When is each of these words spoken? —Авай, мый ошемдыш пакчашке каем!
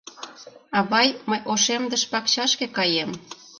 —Авай, 0.77 1.07
мый 1.29 1.39
ошемдыш 1.51 2.03
пакчашке 2.11 2.65
каем! 2.77 3.11